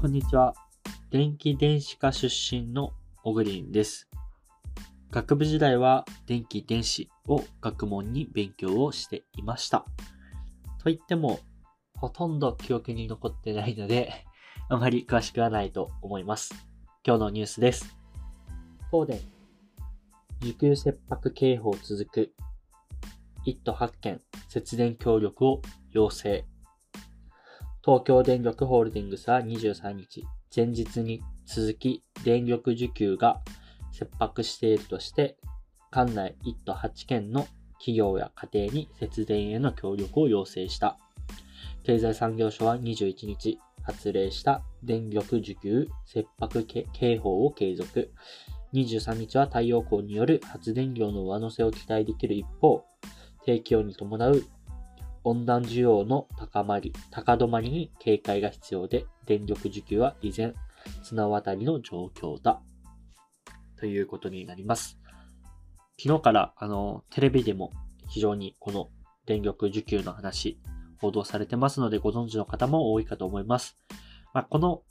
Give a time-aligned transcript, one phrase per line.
[0.00, 0.54] こんにちは。
[1.10, 2.92] 電気電子科出身の
[3.24, 4.08] 小栗です。
[5.10, 9.84] 学部時代は電気電子を学問に勉強をしていました。
[10.78, 11.40] と言っても、
[11.96, 14.24] ほとんど記憶に残ってないので、
[14.70, 16.54] あまり詳しくはないと思います。
[17.04, 17.96] 今日のニュースです。
[18.92, 19.20] 東電、
[20.38, 22.32] 需給切迫警報続く。
[23.46, 26.44] 1都8県、節電協力を要請。
[27.84, 30.24] 東京電力ホールディングスは23日、
[30.54, 33.40] 前日に続き電力需給が
[33.92, 35.36] 切迫しているとして、
[35.90, 37.46] 管内1都8県の
[37.78, 40.98] 企業や家庭に節電への協力を要請した。
[41.84, 48.10] 経済産業省は21日、発令した電力需給切迫警報を継続。
[48.74, 52.84] 23日は太陽光による発電量の上乗せを期待できる一方、
[53.46, 54.42] 低気温に伴う
[55.24, 60.54] 温暖需要の高まり、高止まりに警戒が必要で、電力需給は依然、
[61.02, 62.60] 綱渡りの状況だ。
[63.78, 64.98] ということになります。
[66.00, 67.72] 昨日から、あの、テレビでも
[68.08, 68.90] 非常にこの
[69.26, 70.58] 電力需給の話、
[71.00, 73.76] 報道されてますので、ご存知の方も多いかと思います。
[74.32, 74.82] まあ、この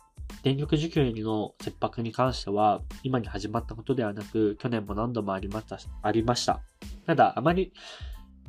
[0.44, 5.80] 電力需給の切迫に関しては、今に始まったことではなく、去年も何度もありました。
[6.02, 6.62] ありました
[7.06, 7.74] ただ、あまり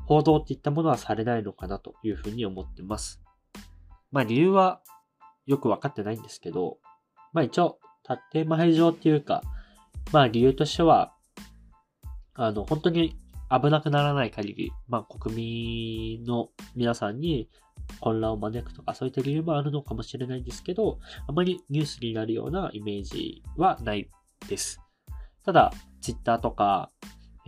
[0.09, 3.21] 報道っていったものはされないのかなというふうに思ってます。
[4.11, 4.81] まあ理由は
[5.45, 6.79] よくわかってないんですけど、
[7.35, 7.79] まあ一応、
[8.33, 9.43] 建前上っていうか、
[10.11, 11.13] まあ理由としては、
[12.33, 13.19] あの、本当に
[13.51, 15.37] 危なくならない限り、まあ国
[16.17, 17.51] 民の皆さんに
[18.01, 24.09] 混乱を招くとか、そういった理由もあるのかもしれないんですけど、あまりニュースになるようなイメージはない
[24.49, 24.81] です。
[25.45, 26.91] ただ、ツイッターとか、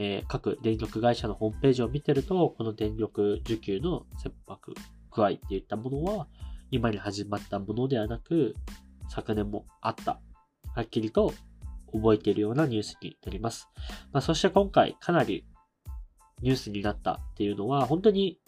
[0.03, 4.73] えー、各電力会社のホームページを見てると、この電力需給の切迫
[5.11, 6.27] 具合っていったものは、
[6.71, 8.55] 今に始まったものではなく、
[9.11, 10.19] 昨年もあった。
[10.75, 11.35] はっきりと
[11.93, 13.69] 覚えているようなニュースになります。
[14.11, 15.45] まあ、そして今回かなり
[16.41, 18.41] ニュースになったっていうのは、本当に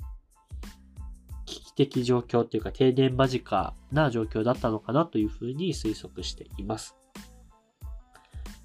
[1.45, 6.97] 危機的状況っていうか停電間近な状況だったのかなというふうに推測しています。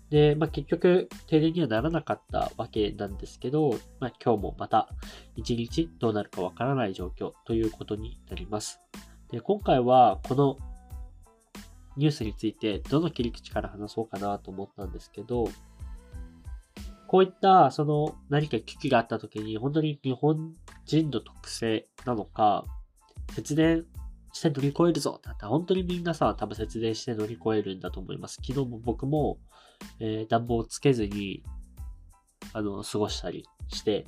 [0.10, 4.90] で、まあ、結局、停電にはならなかったわけなんですけど、まあ、今日もまた
[5.36, 8.80] 一日どうなるかわからない状況ということになります。
[9.32, 10.58] で、今回はこの
[11.98, 15.50] ニュースについてどの切り口から話そうかなと思ったんですけど、
[17.08, 20.54] こういったその何か危機があった時に本当に日本
[20.86, 22.66] 人の特性なのか、
[23.34, 23.86] 節電
[24.38, 28.36] して乗り越えるぞって本当にみんなさ、多分節電して乗り越えるんだと思います。
[28.46, 29.38] 昨日も僕も
[30.00, 31.44] えー、暖房をつけずに、
[32.54, 34.06] あの、過ごしたりして、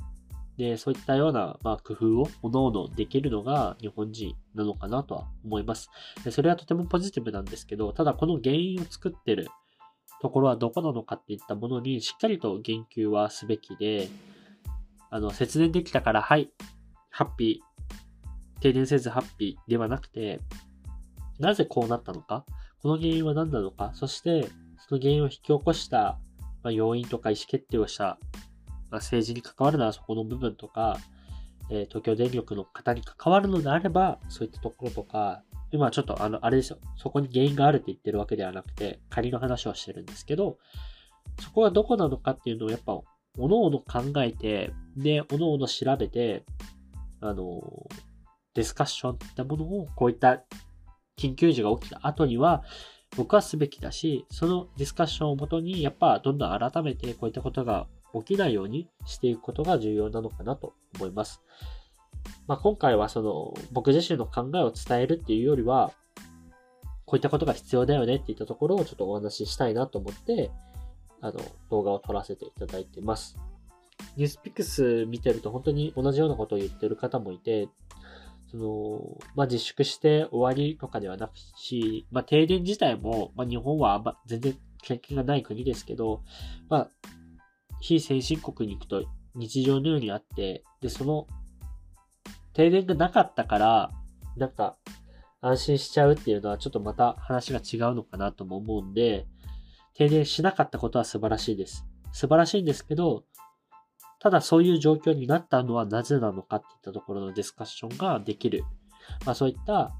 [0.58, 5.90] で、そういったような、まあ、工夫を、おのおのできるのが日本人なのかなとは思います。
[6.24, 9.48] でそれはとてもポジティブなんですけど、ただこの原因を作ってる
[10.22, 14.10] ところはどこなのかっていったものにしっかりと言及はすべきで、
[15.10, 16.52] あの、節電できたから、はい、
[17.10, 17.69] ハッピー、
[18.60, 20.40] 停電せずハッピーではなくて、
[21.40, 22.46] なぜこうなったのか、
[22.82, 24.50] この原因は何なのか、そして
[24.88, 26.20] その原因を引き起こした、
[26.64, 28.18] 要因とか意思決定をした、ま
[28.92, 30.98] あ、政治に関わるのはそこの部分とか、
[31.70, 36.80] えー、東京電力の方に関わるのであれば、そういったところとか、今ちょっとあの、あれですよ。
[36.98, 40.58] そこに原因があるって言ってるわけではなくて、仮の話をしてるんですけど、
[41.42, 43.00] そこがどこなのかっていうのをやっぱ、
[43.38, 46.44] おのおの考えて、で、おのおの調べて、
[47.22, 47.62] あの、
[48.54, 50.44] ディスカッションってものを、こういった
[51.18, 52.64] 緊急時が起きた後には、
[53.18, 61.42] 僕はすべきだし、そのディスカッションをもとに、やっぱどんどん改めてこういったことが起きないようにしていくことが重要なのかなと思います。
[62.48, 65.92] まあ、今回はその僕自身の考えを伝えるっていうよりは、
[67.06, 70.52] こういったことが必要だよねっていったところをちょっとお話ししたいなと思って、
[71.22, 71.40] あの、
[71.70, 73.38] 動画を撮らせていただいてます。
[74.16, 77.68] ニュースピックス見てると本当に同じようなことを言ってる方もいて、
[78.52, 86.24] その、まあ、自粛して終わりとかではなくし、まあ、停電自体も、まあ、日本はま全然経験がない国ですけど、
[86.70, 86.90] まあ、
[87.80, 89.06] 非先進国に行くと
[89.36, 91.28] 日常のようにあって、で、その、
[92.54, 93.92] 停電がなかったから、
[94.36, 94.78] なんか、
[95.42, 99.28] 安心しちゃうっていうのはちょっとまた話が違うのかなとも思うんで、
[99.94, 101.86] 停電しなかったことは素晴らしいです。
[102.12, 103.24] 素晴らしいんですけど、
[104.20, 108.64] ただそういう状況になったのはなぜなのかっていったところのディスカッションができる。
[109.26, 109.94] まあそういった、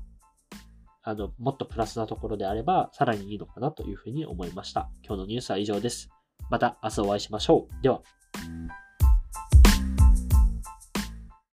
[1.04, 4.90] あの、もっとプラスなところであれば、さらにいいのかなというふうに思いました。
[5.04, 6.10] 今日のニュースは以上です。
[6.50, 7.82] また明日お会いしましょう。
[7.82, 8.02] では。